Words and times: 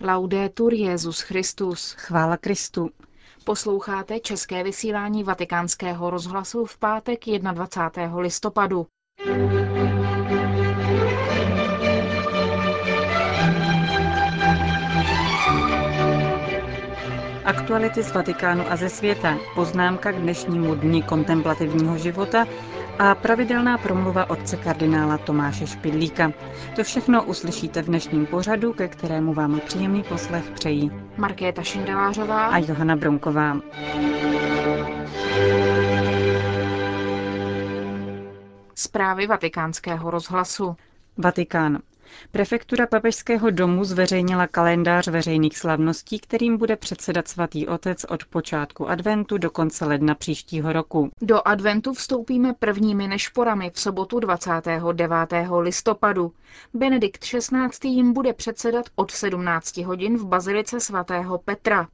Laudetur 0.00 0.74
Jezus 0.74 1.20
Christus. 1.20 1.92
Chvála 1.98 2.36
Kristu. 2.36 2.90
Posloucháte 3.44 4.20
české 4.20 4.64
vysílání 4.64 5.24
Vatikánského 5.24 6.10
rozhlasu 6.10 6.64
v 6.64 6.78
pátek 6.78 7.20
21. 7.26 8.18
listopadu. 8.18 8.86
Aktuality 17.44 18.02
z 18.02 18.12
Vatikánu 18.12 18.64
a 18.70 18.76
ze 18.76 18.88
světa, 18.88 19.38
poznámka 19.54 20.12
k 20.12 20.16
dnešnímu 20.16 20.74
dni 20.74 21.02
kontemplativního 21.02 21.98
života 21.98 22.46
a 22.98 23.14
pravidelná 23.14 23.78
promluva 23.78 24.30
otce 24.30 24.56
kardinála 24.56 25.18
Tomáše 25.18 25.66
Špidlíka. 25.66 26.32
To 26.76 26.84
všechno 26.84 27.24
uslyšíte 27.24 27.82
v 27.82 27.86
dnešním 27.86 28.26
pořadu, 28.26 28.72
ke 28.72 28.88
kterému 28.88 29.34
vám 29.34 29.60
příjemný 29.60 30.02
poslech 30.02 30.50
přejí 30.50 30.90
Markéta 31.16 31.62
Šindelářová 31.62 32.46
a 32.46 32.58
Johana 32.58 32.96
Bronková. 32.96 33.60
Zprávy 38.74 39.26
vatikánského 39.26 40.10
rozhlasu. 40.10 40.76
Vatikán. 41.16 41.78
Prefektura 42.32 42.86
papežského 42.86 43.50
domu 43.50 43.84
zveřejnila 43.84 44.46
kalendář 44.46 45.08
veřejných 45.08 45.58
slavností, 45.58 46.18
kterým 46.18 46.58
bude 46.58 46.76
předsedat 46.76 47.28
svatý 47.28 47.66
otec 47.68 48.04
od 48.08 48.24
počátku 48.24 48.88
adventu 48.88 49.38
do 49.38 49.50
konce 49.50 49.84
ledna 49.84 50.14
příštího 50.14 50.72
roku. 50.72 51.10
Do 51.20 51.48
adventu 51.48 51.92
vstoupíme 51.92 52.52
prvními 52.54 53.08
nešporami 53.08 53.70
v 53.74 53.80
sobotu 53.80 54.20
29. 54.20 55.10
listopadu. 55.60 56.32
Benedikt 56.74 57.20
XVI. 57.24 57.88
jim 57.88 58.12
bude 58.12 58.32
předsedat 58.32 58.86
od 58.94 59.10
17 59.10 59.76
hodin 59.76 60.18
v 60.18 60.26
bazilice 60.26 60.80
svatého 60.80 61.38
Petra. 61.38 61.88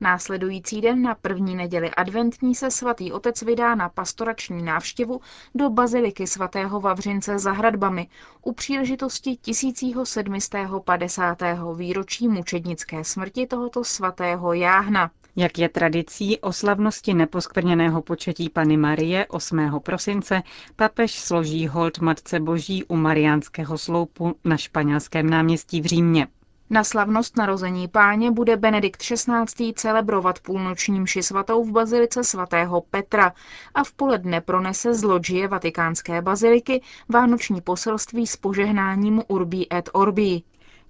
Následující 0.00 0.80
den 0.80 1.02
na 1.02 1.14
první 1.14 1.56
neděli 1.56 1.90
adventní 1.90 2.54
se 2.54 2.70
svatý 2.70 3.12
otec 3.12 3.42
vydá 3.42 3.74
na 3.74 3.88
pastorační 3.88 4.62
návštěvu 4.62 5.20
do 5.54 5.70
baziliky 5.70 6.26
svatého 6.26 6.80
Vavřince 6.80 7.38
za 7.38 7.52
hradbami 7.52 8.08
u 8.42 8.52
příležitosti 8.52 9.36
1750. 9.36 11.38
výročí 11.76 12.28
mučednické 12.28 13.04
smrti 13.04 13.46
tohoto 13.46 13.84
svatého 13.84 14.52
jáhna. 14.52 15.10
Jak 15.36 15.58
je 15.58 15.68
tradicí, 15.68 16.40
o 16.40 16.52
slavnosti 16.52 17.14
neposkvrněného 17.14 18.02
početí 18.02 18.48
Pany 18.48 18.76
Marie 18.76 19.26
8. 19.26 19.80
prosince 19.82 20.42
papež 20.76 21.18
složí 21.18 21.68
hold 21.68 21.98
Matce 21.98 22.40
Boží 22.40 22.84
u 22.84 22.96
Mariánského 22.96 23.78
sloupu 23.78 24.36
na 24.44 24.56
španělském 24.56 25.30
náměstí 25.30 25.80
v 25.80 25.86
Římě. 25.86 26.26
Na 26.72 26.84
slavnost 26.84 27.36
narození 27.36 27.88
páně 27.88 28.30
bude 28.30 28.56
Benedikt 28.56 29.02
XVI. 29.02 29.72
celebrovat 29.74 30.40
půlnoční 30.40 31.00
mši 31.00 31.22
svatou 31.22 31.64
v 31.64 31.70
bazilice 31.72 32.24
svatého 32.24 32.80
Petra 32.80 33.32
a 33.74 33.84
v 33.84 33.92
poledne 33.92 34.40
pronese 34.40 34.94
z 34.94 35.02
loďie 35.02 35.48
vatikánské 35.48 36.22
baziliky 36.22 36.82
vánoční 37.08 37.60
poselství 37.60 38.26
s 38.26 38.36
požehnáním 38.36 39.22
Urbi 39.28 39.66
et 39.72 39.90
Orbi. 39.92 40.42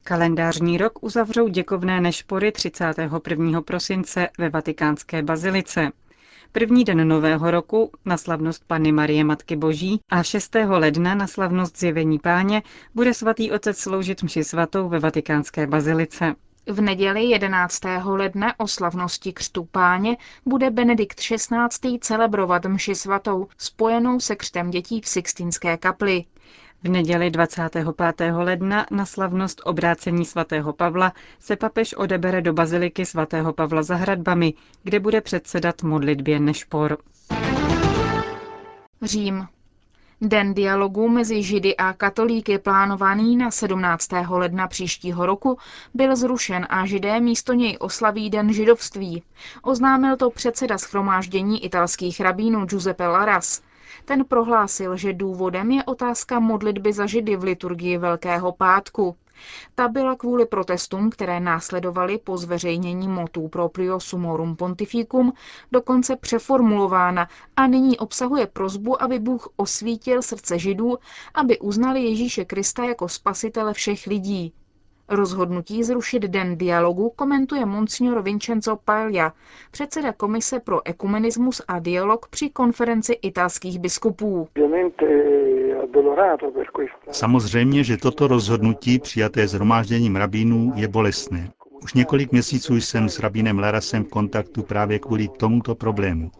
Kalendářní 0.05 0.79
rok 0.79 0.93
uzavřou 1.05 1.49
děkovné 1.49 2.01
nešpory 2.01 2.53
31. 2.53 3.63
prosince 3.63 4.29
ve 4.39 4.49
vatikánské 4.49 5.23
bazilice. 5.23 5.91
První 6.53 6.85
den 6.85 7.09
nového 7.09 7.51
roku 7.51 7.91
na 8.05 8.17
slavnost 8.17 8.65
Panny 8.67 8.93
Marie 8.93 9.25
Matky 9.25 9.57
Boží 9.57 10.01
a 10.09 10.23
6. 10.23 10.55
ledna 10.69 11.15
na 11.15 11.27
slavnost 11.27 11.79
Zjevení 11.79 12.19
páně 12.19 12.63
bude 12.95 13.15
svatý 13.15 13.53
otec 13.53 13.79
sloužit 13.79 14.23
mši 14.23 14.45
svatou 14.45 14.89
ve 14.89 14.99
vatikánské 14.99 15.67
bazilice. 15.67 16.35
V 16.67 16.81
neděli 16.81 17.25
11. 17.25 17.81
ledna 18.05 18.61
o 18.61 18.69
slavnosti 18.69 19.33
křtu 19.33 19.65
páně 19.65 20.17
bude 20.47 20.71
Benedikt 20.71 21.21
XVI. 21.21 21.99
celebrovat 22.01 22.65
mši 22.67 22.95
svatou 22.95 23.49
spojenou 23.59 24.21
se 24.21 24.37
křtem 24.37 24.71
dětí 24.71 25.01
v 25.01 25.09
Sixtinské 25.09 25.77
kapli. 25.77 26.25
V 26.85 26.89
neděli 26.89 27.31
25. 27.31 28.33
ledna 28.33 28.87
na 28.91 29.07
slavnost 29.07 29.61
obrácení 29.65 30.25
svatého 30.25 30.73
Pavla 30.73 31.13
se 31.39 31.57
papež 31.57 31.95
odebere 31.95 32.43
do 32.43 32.53
baziliky 32.53 33.07
svatého 33.07 33.53
Pavla 33.53 33.83
za 33.83 33.97
hradbami, 33.97 34.55
kde 34.83 35.01
bude 35.01 35.21
předsedat 35.21 35.83
modlitbě 35.83 36.41
Nešpor. 36.41 36.99
Řím. 39.03 39.47
Den 40.23 40.55
dialogu 40.55 41.09
mezi 41.09 41.43
Židy 41.43 41.77
a 41.77 41.93
katolíky 41.93 42.59
plánovaný 42.59 43.37
na 43.37 43.51
17. 43.51 44.09
ledna 44.29 44.69
příštího 44.69 45.27
roku 45.27 45.59
byl 45.95 46.17
zrušen 46.17 46.67
a 46.71 46.87
Židé 46.87 47.21
místo 47.21 47.53
něj 47.53 47.77
oslaví 47.81 48.31
Den 48.31 48.53
židovství. 48.53 49.23
Oznámil 49.63 50.17
to 50.17 50.31
předseda 50.31 50.79
schromáždění 50.79 51.65
italských 51.65 52.21
rabínů 52.21 52.65
Giuseppe 52.67 53.07
Laras. 53.07 53.63
Ten 54.05 54.25
prohlásil, 54.25 54.97
že 54.97 55.13
důvodem 55.13 55.71
je 55.71 55.85
otázka 55.85 56.41
modlitby 56.41 56.93
za 56.93 57.07
židy 57.07 57.37
v 57.37 57.43
liturgii 57.43 57.99
Velkého 57.99 58.53
pátku. 58.53 59.17
Ta 59.75 59.89
byla 59.89 60.17
kvůli 60.17 60.47
protestům, 60.47 61.11
které 61.11 61.41
následovaly 61.41 62.19
po 62.19 62.37
zveřejnění 62.37 63.09
motu 63.09 63.49
proprio 63.49 64.01
sumorum 64.01 64.57
pontificum, 64.57 65.33
dokonce 65.73 66.17
přeformulována 66.17 67.29
a 67.57 67.67
nyní 67.67 67.99
obsahuje 67.99 68.47
prozbu, 68.47 69.03
aby 69.03 69.19
Bůh 69.19 69.49
osvítil 69.57 70.23
srdce 70.23 70.59
židů, 70.59 70.99
aby 71.35 71.59
uznali 71.59 72.03
Ježíše 72.03 72.45
Krista 72.45 72.85
jako 72.85 73.09
spasitele 73.09 73.75
všech 73.75 74.07
lidí. 74.07 74.53
Rozhodnutí 75.11 75.85
zrušit 75.85 76.23
Den 76.23 76.57
dialogu 76.57 77.13
komentuje 77.17 77.67
Monsignor 77.67 78.23
Vincenzo 78.23 78.77
Paglia, 78.77 79.33
předseda 79.71 80.13
Komise 80.13 80.61
pro 80.61 80.87
ekumenismus 80.87 81.63
a 81.69 81.79
dialog 81.79 82.29
při 82.29 82.51
konferenci 82.51 83.13
italských 83.13 83.79
biskupů. 83.79 84.49
Samozřejmě, 87.11 87.85
že 87.85 87.97
toto 87.97 88.27
rozhodnutí 88.27 88.99
přijaté 88.99 89.49
zhromážděním 89.49 90.17
rabínů 90.17 90.73
je 90.77 90.89
bolestné. 90.89 91.51
Už 91.83 91.95
několik 91.95 92.33
měsíců 92.33 92.77
jsem 92.77 93.09
s 93.09 93.19
rabínem 93.19 93.59
Larasem 93.59 94.05
v 94.05 94.09
kontaktu 94.09 94.63
právě 94.63 94.99
kvůli 94.99 95.29
tomuto 95.29 95.75
problému. 95.75 96.31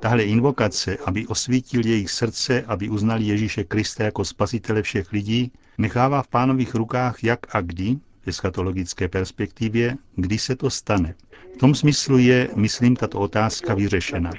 Tahle 0.00 0.22
invokace, 0.22 0.96
aby 1.04 1.26
osvítil 1.26 1.86
jejich 1.86 2.10
srdce, 2.10 2.64
aby 2.66 2.88
uznali 2.88 3.24
Ježíše 3.24 3.64
Krista 3.64 4.04
jako 4.04 4.24
spasitele 4.24 4.82
všech 4.82 5.12
lidí, 5.12 5.52
nechává 5.78 6.22
v 6.22 6.28
pánových 6.28 6.74
rukách 6.74 7.24
jak 7.24 7.54
a 7.54 7.60
kdy, 7.60 7.96
v 8.20 8.28
eschatologické 8.28 9.08
perspektivě, 9.08 9.96
kdy 10.16 10.38
se 10.38 10.56
to 10.56 10.70
stane. 10.70 11.14
V 11.54 11.56
tom 11.56 11.74
smyslu 11.74 12.18
je, 12.18 12.48
myslím, 12.56 12.96
tato 12.96 13.18
otázka 13.18 13.74
vyřešena. 13.74 14.30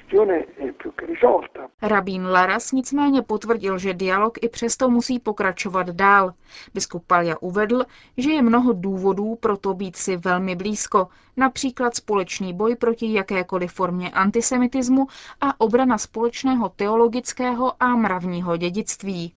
Rabín 1.82 2.28
Laras 2.28 2.72
nicméně 2.72 3.22
potvrdil, 3.22 3.78
že 3.78 3.94
dialog 3.94 4.38
i 4.44 4.50
přesto 4.50 4.90
musí 4.90 5.20
pokračovat 5.20 5.90
dál. 5.90 6.34
Biskup 6.74 7.08
Palja 7.08 7.36
uvedl, 7.42 7.86
že 8.18 8.32
je 8.32 8.42
mnoho 8.42 8.74
důvodů 8.74 9.36
pro 9.36 9.58
to 9.58 9.74
být 9.74 9.96
si 9.96 10.18
velmi 10.18 10.56
blízko, 10.56 11.08
například 11.38 11.96
společný 11.96 12.54
boj 12.54 12.76
proti 12.76 13.14
jakékoliv 13.14 13.72
formě 13.72 14.10
antisemitismu 14.10 15.08
a 15.42 15.62
obrana 15.62 15.98
společného 15.98 16.70
teologického 16.70 17.84
a 17.84 17.96
mravního 17.96 18.58
dědictví. 18.58 19.34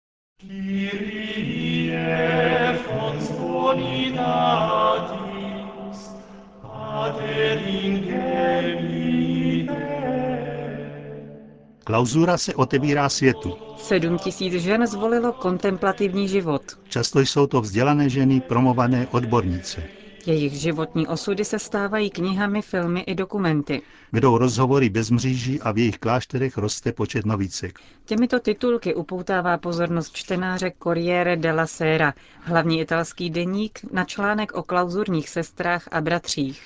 Klauzura 11.84 12.38
se 12.38 12.54
otevírá 12.54 13.08
světu. 13.08 13.56
Sedm 13.76 14.18
tisíc 14.18 14.52
žen 14.52 14.86
zvolilo 14.86 15.32
kontemplativní 15.32 16.28
život. 16.28 16.62
Často 16.88 17.20
jsou 17.20 17.46
to 17.46 17.60
vzdělané 17.60 18.08
ženy, 18.08 18.40
promované 18.40 19.06
odbornice. 19.10 19.82
Jejich 20.26 20.52
životní 20.52 21.06
osudy 21.06 21.44
se 21.44 21.58
stávají 21.58 22.10
knihami, 22.10 22.62
filmy 22.62 23.00
i 23.00 23.14
dokumenty. 23.14 23.82
Vedou 24.12 24.38
rozhovory 24.38 24.88
bez 24.88 25.10
mříží 25.10 25.60
a 25.60 25.72
v 25.72 25.78
jejich 25.78 25.98
klášterech 25.98 26.58
roste 26.58 26.92
počet 26.92 27.26
novícek. 27.26 27.78
Těmito 28.04 28.40
titulky 28.40 28.94
upoutává 28.94 29.58
pozornost 29.58 30.16
čtenáře 30.16 30.72
Corriere 30.82 31.36
della 31.36 31.66
Sera, 31.66 32.14
hlavní 32.40 32.80
italský 32.80 33.30
deník, 33.30 33.80
na 33.92 34.04
článek 34.04 34.52
o 34.54 34.62
klauzurních 34.62 35.28
sestrách 35.28 35.88
a 35.92 36.00
bratřích. 36.00 36.62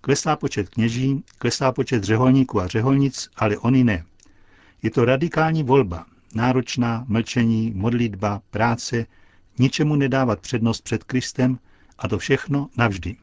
Klesá 0.00 0.36
počet 0.36 0.68
kněží, 0.68 1.24
klesá 1.38 1.72
počet 1.72 2.04
řeholníků 2.04 2.60
a 2.60 2.66
řeholnic, 2.66 3.28
ale 3.36 3.58
oni 3.58 3.84
ne. 3.84 4.04
Je 4.82 4.90
to 4.90 5.04
radikální 5.04 5.62
volba, 5.62 6.04
náročná, 6.34 7.04
mlčení, 7.08 7.72
modlitba, 7.76 8.42
práce, 8.50 9.06
ničemu 9.58 9.96
nedávat 9.96 10.40
přednost 10.40 10.84
před 10.84 11.04
Kristem 11.04 11.58
a 12.00 12.08
to 12.08 12.18
všechno 12.18 12.68
navždy. 12.76 13.16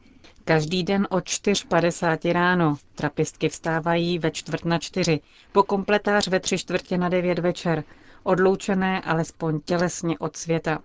Každý 0.44 0.82
den 0.84 1.06
o 1.10 1.16
4.50 1.16 2.32
ráno. 2.32 2.76
Trapistky 2.94 3.48
vstávají 3.48 4.18
ve 4.18 4.30
čtvrt 4.30 4.64
na 4.64 4.78
čtyři, 4.78 5.20
po 5.52 5.62
kompletář 5.62 6.28
ve 6.28 6.40
tři 6.40 6.58
čtvrtě 6.58 6.98
na 6.98 7.08
devět 7.08 7.38
večer, 7.38 7.84
odloučené 8.22 9.00
alespoň 9.00 9.60
tělesně 9.60 10.18
od 10.18 10.36
světa. 10.36 10.78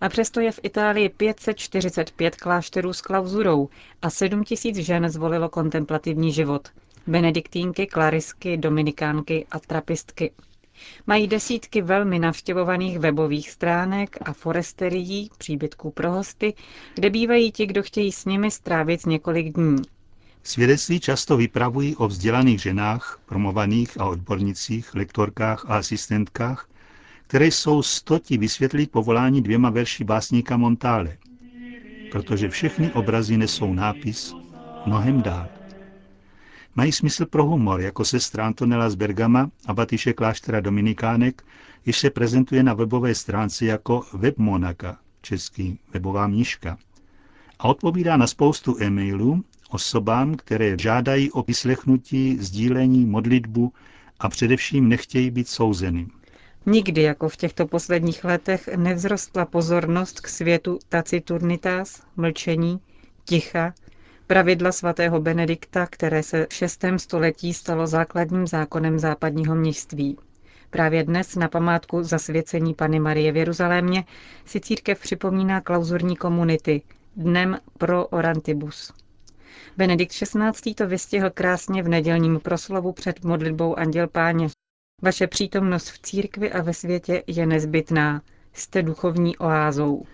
A 0.00 0.08
přesto 0.08 0.40
je 0.40 0.52
v 0.52 0.60
Itálii 0.62 1.08
545 1.08 2.36
klášterů 2.36 2.92
s 2.92 3.00
klauzurou 3.00 3.68
a 4.02 4.10
7 4.10 4.44
tisíc 4.44 4.76
žen 4.76 5.08
zvolilo 5.08 5.48
kontemplativní 5.48 6.32
život. 6.32 6.68
Benediktínky, 7.06 7.86
klarisky, 7.86 8.56
dominikánky 8.56 9.46
a 9.50 9.58
trapistky. 9.58 10.32
Mají 11.06 11.26
desítky 11.26 11.82
velmi 11.82 12.18
navštěvovaných 12.18 12.98
webových 12.98 13.50
stránek 13.50 14.16
a 14.24 14.32
foresterií, 14.32 15.30
příbytků 15.38 15.90
pro 15.90 16.12
hosty, 16.12 16.54
kde 16.94 17.10
bývají 17.10 17.52
ti, 17.52 17.66
kdo 17.66 17.82
chtějí 17.82 18.12
s 18.12 18.24
nimi 18.24 18.50
strávit 18.50 19.06
několik 19.06 19.52
dní. 19.52 19.82
Svědectví 20.42 21.00
často 21.00 21.36
vypravují 21.36 21.96
o 21.96 22.08
vzdělaných 22.08 22.62
ženách, 22.62 23.20
promovaných 23.26 24.00
a 24.00 24.04
odbornicích, 24.04 24.94
lektorkách 24.94 25.64
a 25.70 25.76
asistentkách, 25.76 26.68
které 27.26 27.46
jsou 27.46 27.82
stoti 27.82 28.38
vysvětlit 28.38 28.90
povolání 28.90 29.42
dvěma 29.42 29.70
verši 29.70 30.04
básníka 30.04 30.56
Montále, 30.56 31.16
protože 32.12 32.48
všechny 32.48 32.92
obrazy 32.92 33.36
nesou 33.36 33.74
nápis 33.74 34.34
mnohem 34.86 35.22
dál. 35.22 35.48
Mají 36.76 36.92
smysl 36.92 37.26
pro 37.26 37.44
humor, 37.44 37.80
jako 37.80 38.04
sestra 38.04 38.46
Antonella 38.46 38.90
z 38.90 38.94
Bergama 38.94 39.50
a 39.66 39.74
Batyše 39.74 40.12
kláštera 40.12 40.60
Dominikánek, 40.60 41.42
jež 41.86 41.98
se 41.98 42.10
prezentuje 42.10 42.62
na 42.62 42.74
webové 42.74 43.14
stránce 43.14 43.64
jako 43.64 44.04
webmonaka, 44.12 44.98
český 45.22 45.78
webová 45.92 46.26
mnížka. 46.26 46.78
A 47.58 47.64
odpovídá 47.68 48.16
na 48.16 48.26
spoustu 48.26 48.76
e-mailů 48.80 49.44
osobám, 49.70 50.34
které 50.34 50.76
žádají 50.78 51.32
o 51.32 51.42
vyslechnutí, 51.42 52.36
sdílení, 52.40 53.04
modlitbu 53.06 53.72
a 54.20 54.28
především 54.28 54.88
nechtějí 54.88 55.30
být 55.30 55.48
souzeny. 55.48 56.06
Nikdy 56.66 57.02
jako 57.02 57.28
v 57.28 57.36
těchto 57.36 57.66
posledních 57.66 58.24
letech 58.24 58.68
nevzrostla 58.76 59.44
pozornost 59.44 60.20
k 60.20 60.28
světu 60.28 60.78
taciturnitas, 60.88 62.02
mlčení, 62.16 62.80
ticha, 63.24 63.74
pravidla 64.26 64.72
svatého 64.72 65.20
Benedikta, 65.20 65.86
které 65.86 66.22
se 66.22 66.46
v 66.50 66.54
6. 66.54 66.84
století 66.96 67.54
stalo 67.54 67.86
základním 67.86 68.46
zákonem 68.46 68.98
západního 68.98 69.54
měství. 69.54 70.18
Právě 70.70 71.04
dnes 71.04 71.34
na 71.36 71.48
památku 71.48 72.02
zasvěcení 72.02 72.74
Pany 72.74 73.00
Marie 73.00 73.32
v 73.32 73.36
Jeruzalémě 73.36 74.04
si 74.44 74.60
církev 74.60 75.00
připomíná 75.00 75.60
klauzurní 75.60 76.16
komunity 76.16 76.82
dnem 77.16 77.58
pro 77.78 78.06
orantibus. 78.06 78.92
Benedikt 79.76 80.12
XVI. 80.12 80.74
to 80.74 80.86
vystihl 80.86 81.30
krásně 81.30 81.82
v 81.82 81.88
nedělním 81.88 82.40
proslovu 82.40 82.92
před 82.92 83.24
modlitbou 83.24 83.78
Anděl 83.78 84.08
Páně. 84.08 84.48
Vaše 85.02 85.26
přítomnost 85.26 85.90
v 85.90 85.98
církvi 85.98 86.52
a 86.52 86.62
ve 86.62 86.74
světě 86.74 87.22
je 87.26 87.46
nezbytná. 87.46 88.22
Jste 88.52 88.82
duchovní 88.82 89.36
oázou. 89.36 90.04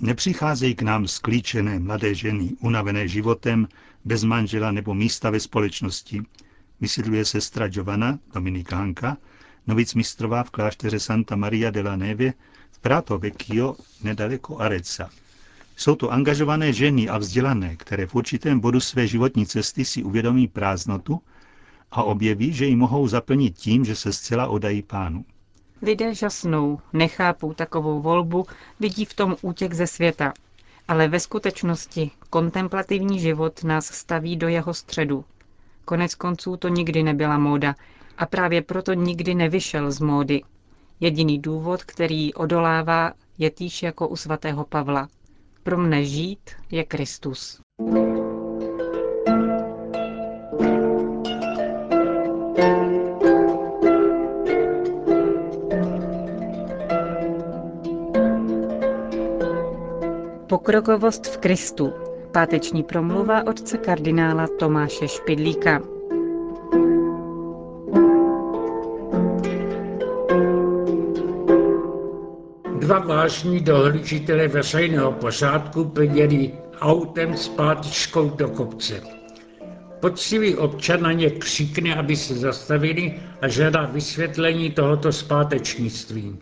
Nepřicházejí 0.00 0.74
k 0.74 0.82
nám 0.82 1.08
sklíčené 1.08 1.78
mladé 1.78 2.14
ženy, 2.14 2.50
unavené 2.60 3.08
životem, 3.08 3.68
bez 4.04 4.24
manžela 4.24 4.72
nebo 4.72 4.94
místa 4.94 5.30
ve 5.30 5.40
společnosti, 5.40 6.22
vysvětluje 6.80 7.24
sestra 7.24 7.68
Giovanna, 7.68 8.18
dominikánka, 8.34 9.16
novic 9.66 9.94
mistrová 9.94 10.42
v 10.42 10.50
klášteře 10.50 11.00
Santa 11.00 11.36
Maria 11.36 11.70
della 11.70 11.96
Neve 11.96 12.32
v 12.70 12.78
Prato 12.78 13.18
Vecchio 13.18 13.76
nedaleko 14.02 14.58
Arezza. 14.58 15.10
Jsou 15.76 15.94
to 15.94 16.12
angažované 16.12 16.72
ženy 16.72 17.08
a 17.08 17.18
vzdělané, 17.18 17.76
které 17.76 18.06
v 18.06 18.14
určitém 18.14 18.60
bodu 18.60 18.80
své 18.80 19.06
životní 19.06 19.46
cesty 19.46 19.84
si 19.84 20.02
uvědomí 20.02 20.48
prázdnotu 20.48 21.20
a 21.90 22.02
objeví, 22.02 22.52
že 22.52 22.66
ji 22.66 22.76
mohou 22.76 23.08
zaplnit 23.08 23.58
tím, 23.58 23.84
že 23.84 23.96
se 23.96 24.12
zcela 24.12 24.46
odají 24.46 24.82
pánu. 24.82 25.24
Lidé 25.82 26.14
žasnou, 26.14 26.78
nechápou 26.92 27.54
takovou 27.54 28.00
volbu, 28.00 28.46
vidí 28.80 29.04
v 29.04 29.14
tom 29.14 29.36
útěk 29.42 29.74
ze 29.74 29.86
světa. 29.86 30.32
Ale 30.88 31.08
ve 31.08 31.20
skutečnosti 31.20 32.10
kontemplativní 32.30 33.20
život 33.20 33.64
nás 33.64 33.86
staví 33.86 34.36
do 34.36 34.48
jeho 34.48 34.74
středu. 34.74 35.24
Konec 35.84 36.14
konců 36.14 36.56
to 36.56 36.68
nikdy 36.68 37.02
nebyla 37.02 37.38
móda 37.38 37.74
a 38.18 38.26
právě 38.26 38.62
proto 38.62 38.92
nikdy 38.92 39.34
nevyšel 39.34 39.90
z 39.90 40.00
módy. 40.00 40.42
Jediný 41.00 41.38
důvod, 41.38 41.84
který 41.84 42.34
odolává, 42.34 43.12
je 43.38 43.50
týž 43.50 43.82
jako 43.82 44.08
u 44.08 44.16
svatého 44.16 44.64
Pavla. 44.64 45.08
Pro 45.62 45.78
mne 45.78 46.04
žít 46.04 46.50
je 46.70 46.84
Kristus. 46.84 47.60
Pokrokovost 60.52 61.26
v 61.26 61.38
Kristu. 61.38 61.92
Páteční 62.32 62.82
promluva 62.82 63.46
otce 63.46 63.78
kardinála 63.78 64.46
Tomáše 64.58 65.08
Špidlíka. 65.08 65.80
Dva 72.78 72.98
vážní 72.98 73.60
dohlížitele 73.60 74.48
veřejného 74.48 75.12
pořádku 75.12 75.84
byli 75.84 76.54
autem 76.80 77.36
s 77.36 77.48
pátičkou 77.48 78.30
do 78.30 78.48
kopce. 78.48 79.00
Poctivý 80.00 80.56
občan 80.56 81.02
na 81.02 81.12
ně 81.12 81.30
křikne, 81.30 81.94
aby 81.94 82.16
se 82.16 82.34
zastavili 82.34 83.14
a 83.40 83.48
žádá 83.48 83.84
vysvětlení 83.86 84.70
tohoto 84.70 85.12
zpátečnictví. 85.12 86.38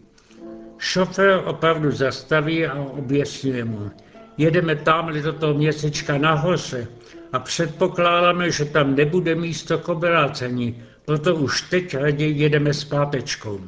Šofér 0.81 1.43
opravdu 1.45 1.93
zastaví 1.93 2.67
a 2.67 2.75
objasňuje 2.75 3.65
mu. 3.65 3.91
Jedeme 4.39 4.77
tamhle 4.77 5.21
do 5.23 5.33
toho 5.33 5.55
měsečka 5.55 6.19
nahoře 6.19 6.87
a 7.33 7.39
předpokládáme, 7.39 8.51
že 8.51 8.65
tam 8.65 8.95
nebude 8.95 9.35
místo 9.35 9.79
k 9.79 9.89
obrácení, 9.89 10.83
proto 11.05 11.37
už 11.37 11.63
teď 11.63 11.95
raději 11.95 12.39
jedeme 12.43 12.75
s 12.75 12.85
pátečkou. 12.85 13.61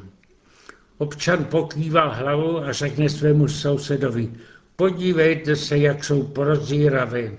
Občan 0.99 1.45
pokývá 1.45 2.09
hlavou 2.09 2.59
a 2.59 2.73
řekne 2.73 3.09
svému 3.09 3.49
sousedovi, 3.49 4.33
podívejte 4.77 5.57
se, 5.57 5.79
jak 5.79 6.05
jsou 6.05 6.23
prozíravé. 6.23 7.31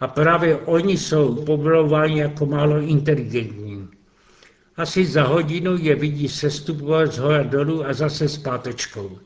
A 0.00 0.06
právě 0.08 0.56
oni 0.56 0.96
jsou 0.96 1.44
poblováni 1.44 2.20
jako 2.20 2.46
málo 2.46 2.80
inteligentní. 2.80 3.88
Asi 4.78 5.06
za 5.06 5.22
hodinu 5.22 5.76
je 5.80 5.94
vidí 5.94 6.28
sestupovat 6.28 7.12
z 7.12 7.18
hora 7.18 7.42
dolů 7.42 7.86
a 7.86 7.92
zase 7.92 8.28
s 8.28 8.38
pátečkou. 8.38 9.18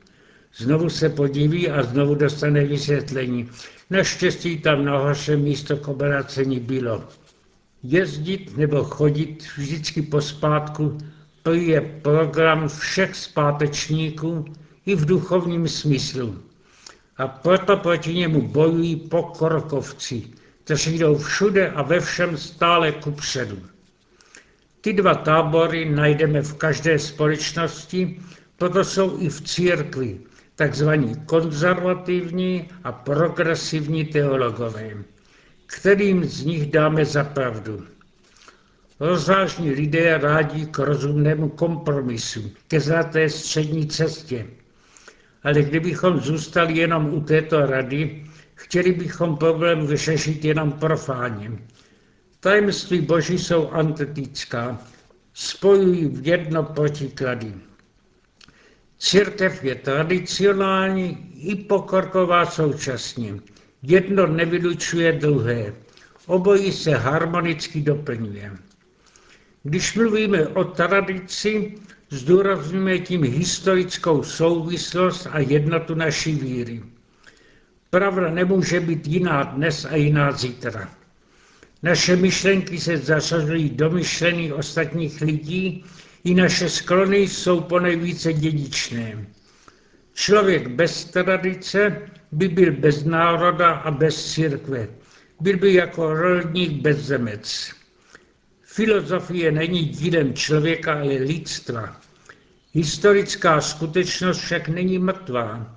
Znovu 0.56 0.90
se 0.90 1.08
podíví 1.08 1.70
a 1.70 1.82
znovu 1.82 2.14
dostane 2.14 2.64
vysvětlení. 2.64 3.50
Naštěstí 3.90 4.58
tam 4.58 4.84
nahoře 4.84 5.37
místo 5.37 5.76
k 5.76 5.88
obracení 5.88 6.60
bylo. 6.60 7.04
Jezdit 7.82 8.56
nebo 8.56 8.85
chodit 8.85 9.44
vždycky 9.56 10.02
pospátku, 10.02 10.99
to 11.42 11.54
je 11.54 11.80
program 12.02 12.68
všech 12.68 13.14
zpátečníků 13.16 14.44
i 14.87 14.94
v 14.94 15.04
duchovním 15.04 15.68
smyslu. 15.68 16.38
A 17.16 17.28
proto 17.28 17.76
proti 17.76 18.14
němu 18.14 18.49
bojují 18.49 18.97
pokorkovci, 18.97 20.23
kteří 20.64 20.99
jdou 20.99 21.18
všude 21.18 21.71
a 21.71 21.82
ve 21.82 22.00
všem 22.00 22.37
stále 22.37 22.92
kupředu. 22.92 23.59
Ty 24.83 24.93
dva 24.93 25.15
tábory 25.15 25.85
najdeme 25.87 26.43
v 26.43 26.55
každé 26.55 26.99
společnosti, 26.99 28.21
proto 28.57 28.85
jsou 28.85 29.19
i 29.23 29.29
v 29.29 29.41
církvi, 29.41 30.21
takzvaní 30.57 31.15
konzervativní 31.27 32.69
a 32.85 32.93
progresivní 32.93 34.05
teologové, 34.05 34.91
kterým 35.67 36.25
z 36.25 36.45
nich 36.45 36.71
dáme 36.71 37.05
za 37.05 37.25
pravdu. 37.25 37.87
Rozvážní 39.01 39.71
lidé 39.71 40.19
rádí 40.19 40.67
k 40.67 40.79
rozumnému 40.79 41.49
kompromisu, 41.49 42.51
ke 42.69 42.81
zlaté 42.81 43.31
střední 43.31 43.87
cestě. 43.87 44.47
Ale 45.43 45.62
kdybychom 45.62 46.21
zůstali 46.21 46.79
jenom 46.79 47.15
u 47.15 47.21
této 47.21 47.67
rady, 47.67 48.25
chtěli 48.55 48.93
bychom 48.93 49.37
problém 49.37 49.87
vyřešit 49.87 50.45
jenom 50.45 50.73
profáně. 50.73 51.51
Tajemství 52.42 53.00
boží 53.00 53.38
jsou 53.38 53.70
antetická, 53.70 54.78
spojují 55.34 56.06
v 56.06 56.26
jedno 56.26 56.62
protiklady. 56.62 57.54
Církev 58.99 59.64
je 59.64 59.75
tradicionální 59.75 61.32
i 61.34 61.54
pokorková 61.54 62.46
současně. 62.46 63.34
Jedno 63.82 64.26
nevylučuje 64.26 65.12
druhé. 65.12 65.75
Obojí 66.26 66.72
se 66.72 66.90
harmonicky 66.90 67.80
doplňuje. 67.80 68.52
Když 69.62 69.94
mluvíme 69.94 70.46
o 70.46 70.64
tradici, 70.64 71.75
zdůrazňujeme 72.11 72.99
tím 72.99 73.22
historickou 73.25 74.22
souvislost 74.22 75.26
a 75.30 75.38
jednotu 75.38 75.94
naší 75.94 76.34
víry. 76.34 76.82
Pravda 77.90 78.30
nemůže 78.30 78.80
být 78.80 79.06
jiná 79.06 79.42
dnes 79.42 79.84
a 79.84 79.96
jiná 79.96 80.32
zítra. 80.32 81.01
Naše 81.83 82.17
myšlenky 82.17 82.81
se 82.81 82.97
zasazují 82.97 83.71
do 83.71 83.91
myšlení 83.91 84.53
ostatních 84.53 85.21
lidí, 85.21 85.85
i 86.25 86.35
naše 86.35 86.71
sklony 86.71 87.19
jsou 87.19 87.61
ponejvíce 87.61 88.33
dědičné. 88.33 89.27
Člověk 90.15 90.69
bez 90.69 91.05
tradice 91.05 92.09
by 92.33 92.49
byl 92.49 92.73
bez 92.73 93.05
národa 93.05 93.71
a 93.71 93.91
bez 93.91 94.33
církve. 94.33 94.89
Byl 95.41 95.57
by 95.57 95.75
jako 95.75 96.15
rolník 96.15 96.83
bez 96.83 96.99
zemec. 96.99 97.73
Filozofie 98.62 99.53
není 99.53 99.85
dílem 99.85 100.35
člověka, 100.35 100.95
ale 100.95 101.15
lidstva. 101.15 102.01
Historická 102.73 103.61
skutečnost 103.61 104.39
však 104.39 104.69
není 104.69 104.99
mrtvá. 104.99 105.77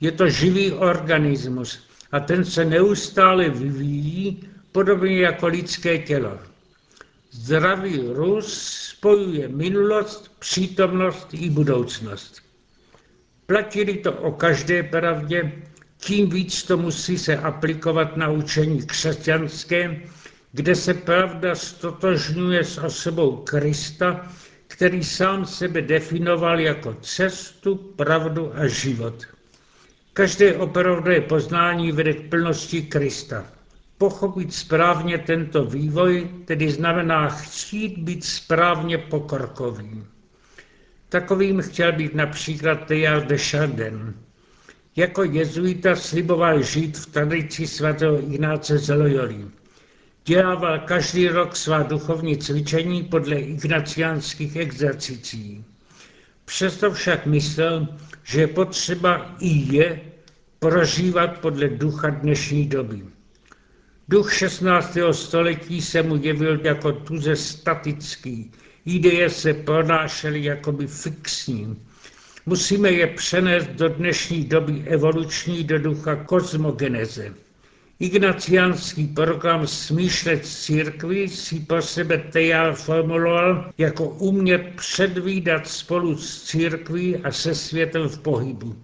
Je 0.00 0.12
to 0.12 0.28
živý 0.28 0.72
organismus 0.72 1.88
a 2.12 2.20
ten 2.20 2.44
se 2.44 2.64
neustále 2.64 3.48
vyvíjí, 3.48 4.48
podobně 4.74 5.20
jako 5.20 5.46
lidské 5.46 5.98
tělo. 5.98 6.38
Zdravý 7.30 8.00
růst 8.12 8.62
spojuje 8.90 9.48
minulost, 9.48 10.32
přítomnost 10.38 11.28
i 11.32 11.50
budoucnost. 11.50 12.42
Platili 13.46 13.94
to 13.94 14.12
o 14.12 14.32
každé 14.32 14.82
pravdě, 14.82 15.52
tím 15.98 16.30
víc 16.30 16.62
to 16.62 16.76
musí 16.76 17.18
se 17.18 17.36
aplikovat 17.36 18.16
na 18.16 18.30
učení 18.30 18.86
křesťanské, 18.86 20.00
kde 20.52 20.74
se 20.74 20.94
pravda 20.94 21.54
stotožňuje 21.54 22.64
s 22.64 22.78
osobou 22.78 23.36
Krista, 23.36 24.26
který 24.66 25.04
sám 25.04 25.46
sebe 25.46 25.82
definoval 25.82 26.60
jako 26.60 26.94
cestu, 26.94 27.76
pravdu 27.76 28.52
a 28.54 28.66
život. 28.66 29.22
Každé 30.12 30.54
opravdové 30.54 31.20
poznání 31.20 31.92
vede 31.92 32.12
k 32.12 32.30
plnosti 32.30 32.82
Krista. 32.82 33.54
Pochopit 33.98 34.54
správně 34.54 35.18
tento 35.18 35.64
vývoj 35.64 36.28
tedy 36.44 36.70
znamená 36.70 37.28
chtít 37.28 37.98
být 37.98 38.24
správně 38.24 38.98
pokorkový. 38.98 40.04
Takovým 41.08 41.62
chtěl 41.62 41.92
být 41.92 42.14
například 42.14 42.86
Teilhard 42.86 43.28
de 43.28 43.38
Chardin. 43.38 44.14
Jako 44.96 45.24
jezuita 45.24 45.96
sliboval 45.96 46.62
žít 46.62 46.98
v 46.98 47.06
tradici 47.06 47.66
svatého 47.66 48.18
Ignáce 48.18 48.78
z 48.78 48.94
Loyoli. 48.94 49.44
Dělával 50.24 50.78
každý 50.78 51.28
rok 51.28 51.56
svá 51.56 51.82
duchovní 51.82 52.38
cvičení 52.38 53.02
podle 53.02 53.36
ignaciánských 53.36 54.56
exercicí. 54.56 55.64
Přesto 56.44 56.90
však 56.90 57.26
myslel, 57.26 57.88
že 58.22 58.40
je 58.40 58.46
potřeba 58.46 59.36
i 59.38 59.76
je 59.76 60.00
prožívat 60.58 61.38
podle 61.38 61.68
ducha 61.68 62.10
dnešní 62.10 62.66
doby. 62.68 63.02
Duch 64.08 64.32
16. 64.32 64.98
století 65.12 65.82
se 65.82 66.02
mu 66.02 66.16
jevil 66.16 66.60
jako 66.64 66.92
tuze 66.92 67.36
statický, 67.36 68.50
ideje 68.86 69.30
se 69.30 69.54
pronášely 69.54 70.44
jakoby 70.44 70.86
fixní. 70.86 71.76
Musíme 72.46 72.90
je 72.90 73.06
přenést 73.06 73.66
do 73.66 73.88
dnešní 73.88 74.44
doby 74.44 74.84
evoluční, 74.86 75.64
do 75.64 75.78
ducha 75.78 76.16
kosmogeneze. 76.16 77.34
Ignaciánský 77.98 79.06
program 79.06 79.66
Smýšlet 79.66 80.46
církvy 80.46 81.28
si 81.28 81.60
po 81.60 81.82
sebe 81.82 82.18
Tejal 82.18 82.74
formuloval 82.74 83.72
jako 83.78 84.08
umět 84.08 84.72
předvídat 84.76 85.68
spolu 85.68 86.16
s 86.18 86.42
církví 86.44 87.16
a 87.16 87.32
se 87.32 87.54
světem 87.54 88.08
v 88.08 88.18
pohybu. 88.18 88.83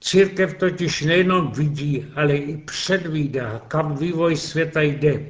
Církev 0.00 0.54
totiž 0.54 1.02
nejenom 1.02 1.52
vidí, 1.52 2.06
ale 2.16 2.36
i 2.36 2.56
předvídá, 2.56 3.62
kam 3.68 3.96
vývoj 3.96 4.36
světa 4.36 4.80
jde. 4.80 5.26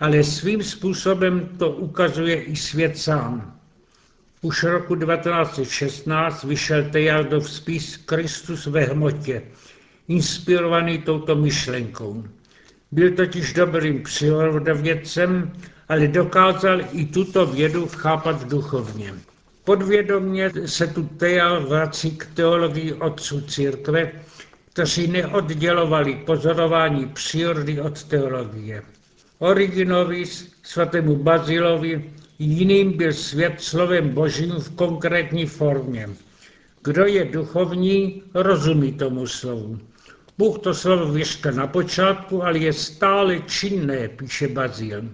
Ale 0.00 0.24
svým 0.24 0.62
způsobem 0.62 1.48
to 1.58 1.70
ukazuje 1.70 2.42
i 2.42 2.56
svět 2.56 2.98
sám. 2.98 3.58
Už 4.42 4.62
roku 4.62 4.96
1916 4.96 6.44
vyšel 6.44 6.90
Tejaldov 6.90 7.50
spis 7.50 7.96
Kristus 7.96 8.66
ve 8.66 8.84
hmotě, 8.84 9.42
inspirovaný 10.08 10.98
touto 10.98 11.36
myšlenkou. 11.36 12.24
Byl 12.92 13.10
totiž 13.10 13.52
dobrým 13.52 14.02
přírodovědcem, 14.02 15.52
ale 15.88 16.08
dokázal 16.08 16.80
i 16.92 17.06
tuto 17.06 17.46
vědu 17.46 17.86
chápat 17.86 18.48
duchovně. 18.48 19.14
Podvědomně 19.64 20.50
se 20.66 20.86
tu 20.86 21.02
Tejal 21.02 21.66
vrací 21.66 22.10
k 22.10 22.26
teologii 22.34 22.92
otců 22.92 23.40
církve, 23.40 24.12
kteří 24.72 25.06
neoddělovali 25.06 26.14
pozorování 26.14 27.06
přírody 27.06 27.80
od 27.80 28.04
teologie. 28.04 28.82
Originovi, 29.38 30.24
svatému 30.62 31.16
Bazilovi, 31.16 32.10
jiným 32.38 32.96
byl 32.96 33.12
svět 33.12 33.54
slovem 33.58 34.08
božím 34.08 34.50
v 34.50 34.74
konkrétní 34.74 35.46
formě. 35.46 36.08
Kdo 36.82 37.06
je 37.06 37.24
duchovní, 37.24 38.22
rozumí 38.34 38.92
tomu 38.92 39.26
slovu. 39.26 39.78
Bůh 40.38 40.58
to 40.58 40.74
slovo 40.74 41.12
vyška 41.12 41.50
na 41.50 41.66
počátku, 41.66 42.44
ale 42.44 42.58
je 42.58 42.72
stále 42.72 43.38
činné, 43.46 44.08
píše 44.08 44.48
Bazil. 44.48 45.04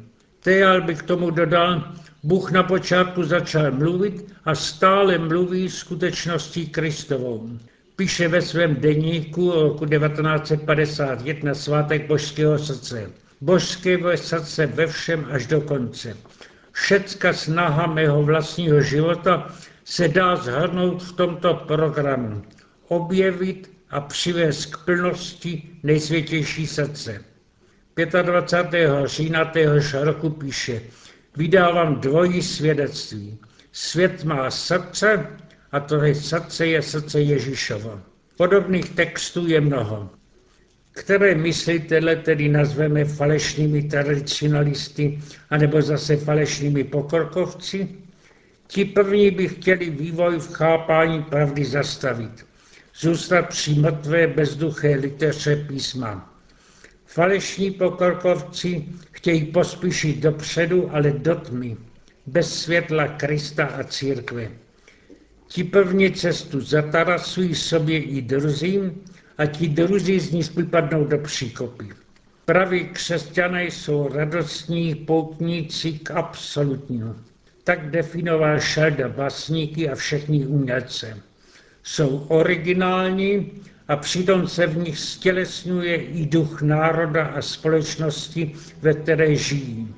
Tejal 0.40 0.80
by 0.80 0.94
k 0.94 1.02
tomu 1.02 1.30
dodal, 1.30 1.92
Bůh 2.22 2.50
na 2.50 2.62
počátku 2.62 3.24
začal 3.24 3.70
mluvit 3.70 4.34
a 4.44 4.54
stále 4.54 5.18
mluví 5.18 5.70
skutečností 5.70 6.66
Kristovou. 6.66 7.50
Píše 7.96 8.28
ve 8.28 8.42
svém 8.42 8.74
deníku 8.74 9.50
roku 9.50 9.86
1951 9.86 11.54
svátek 11.54 12.06
božského 12.06 12.58
srdce. 12.58 13.10
Božské 13.40 14.16
srdce 14.16 14.66
ve 14.66 14.86
všem 14.86 15.26
až 15.30 15.46
do 15.46 15.60
konce. 15.60 16.16
Všecka 16.72 17.32
snaha 17.32 17.86
mého 17.86 18.22
vlastního 18.22 18.80
života 18.80 19.54
se 19.84 20.08
dá 20.08 20.36
zhrnout 20.36 21.02
v 21.02 21.12
tomto 21.12 21.54
programu. 21.54 22.42
Objevit 22.88 23.70
a 23.90 24.00
přivést 24.00 24.66
k 24.66 24.84
plnosti 24.84 25.62
nejsvětější 25.82 26.66
srdce. 26.66 27.24
25. 28.22 28.90
října 29.06 29.44
téhož 29.44 29.94
roku 29.94 30.30
píše, 30.30 30.82
vydávám 31.38 32.00
dvojí 32.00 32.42
svědectví. 32.42 33.38
Svět 33.72 34.24
má 34.24 34.50
srdce 34.50 35.26
a 35.72 35.80
to 35.80 36.00
srdce 36.12 36.66
je 36.66 36.82
srdce 36.82 37.20
Ježíšova. 37.20 38.02
Podobných 38.36 38.90
textů 38.90 39.46
je 39.46 39.60
mnoho. 39.60 40.10
Které 40.92 41.34
myslitele 41.34 42.16
tedy 42.16 42.48
nazveme 42.48 43.04
falešnými 43.04 43.82
tradicionalisty 43.82 45.18
anebo 45.50 45.82
zase 45.82 46.16
falešnými 46.16 46.84
pokorkovci? 46.84 47.88
Ti 48.66 48.84
první 48.84 49.30
by 49.30 49.48
chtěli 49.48 49.90
vývoj 49.90 50.38
v 50.38 50.52
chápání 50.52 51.22
pravdy 51.22 51.64
zastavit. 51.64 52.46
Zůstat 53.00 53.48
při 53.48 53.74
mrtvé 53.74 54.26
bezduché 54.26 54.94
liteře 54.94 55.56
písma. 55.56 56.34
Falešní 57.06 57.70
pokorkovci 57.70 58.84
chtějí 59.18 59.44
pospíšit 59.44 60.20
dopředu, 60.20 60.94
ale 60.94 61.10
do 61.10 61.34
tmy, 61.34 61.76
bez 62.26 62.62
světla 62.62 63.08
Krista 63.08 63.66
a 63.66 63.84
církve. 63.84 64.50
Ti 65.48 65.64
první 65.64 66.12
cestu 66.12 66.60
zatarasují 66.60 67.54
sobě 67.54 68.02
i 68.02 68.22
druzím 68.22 69.02
a 69.38 69.46
ti 69.46 69.68
druzí 69.68 70.20
z 70.20 70.32
ní 70.32 70.42
vypadnou 70.56 71.04
do 71.04 71.18
příkopy. 71.18 71.88
Praví 72.44 72.88
křesťané 72.88 73.64
jsou 73.64 74.08
radostní 74.08 74.94
poutníci 74.94 75.92
k 75.92 76.10
absolutnímu. 76.10 77.14
Tak 77.64 77.90
definoval 77.90 78.60
Šelda 78.60 79.08
basníky 79.08 79.88
a 79.88 79.94
všechny 79.94 80.46
umělce. 80.46 81.16
Jsou 81.82 82.26
originální 82.28 83.50
a 83.88 83.96
přitom 83.96 84.48
se 84.48 84.66
v 84.66 84.76
nich 84.76 84.98
stělesňuje 84.98 85.96
i 85.96 86.26
duch 86.26 86.62
národa 86.62 87.24
a 87.26 87.42
společnosti, 87.42 88.52
ve 88.82 88.94
které 88.94 89.34
žijí. 89.36 89.94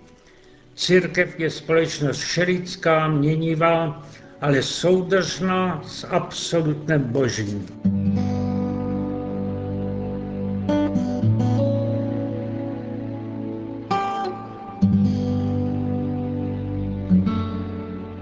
Církev 0.75 1.39
je 1.41 1.51
společnost 1.51 2.19
všelidská, 2.19 3.09
měnivá, 3.09 4.03
ale 4.41 4.63
soudržná 4.63 5.83
s 5.87 6.07
absolutnem 6.07 7.03
božím. 7.03 7.67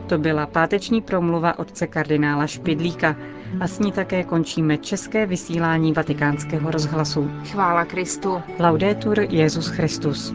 To 0.08 0.18
byla 0.18 0.46
páteční 0.46 1.02
promluva 1.02 1.58
otce 1.58 1.86
kardinála 1.86 2.46
Špidlíka 2.46 3.16
a 3.60 3.68
s 3.68 3.78
ní 3.78 3.92
také 3.92 4.24
končíme 4.24 4.78
české 4.78 5.26
vysílání 5.26 5.92
vatikánského 5.92 6.70
rozhlasu. 6.70 7.30
Chvála 7.44 7.84
Kristu. 7.84 8.42
Laudetur 8.58 9.20
Jezus 9.20 9.68
Christus. 9.68 10.34